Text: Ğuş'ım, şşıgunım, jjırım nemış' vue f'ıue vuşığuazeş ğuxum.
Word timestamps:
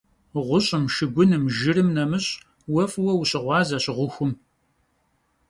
Ğuş'ım, 0.47 0.85
şşıgunım, 0.93 1.43
jjırım 1.55 1.89
nemış' 1.95 2.29
vue 2.71 2.85
f'ıue 2.91 3.13
vuşığuazeş 3.17 3.85
ğuxum. 3.97 4.31